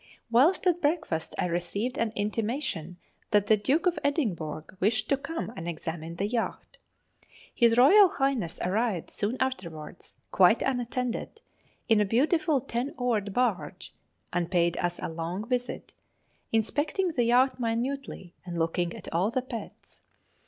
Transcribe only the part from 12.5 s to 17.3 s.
ten oared barge, and paid us a long, visit, inspecting the